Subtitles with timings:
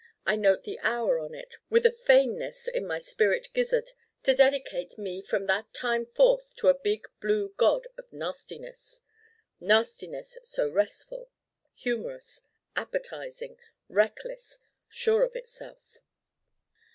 [0.25, 3.91] I note the hour on it with a fainness in my spirit gizzard
[4.23, 9.01] to dedicate Me from that time forth to a big blue god of Nastiness:
[9.59, 11.29] Nastiness so restful,
[11.75, 12.41] humorous,
[12.75, 13.59] appetizing,
[13.89, 14.57] reckless,
[14.89, 15.99] sure of itself.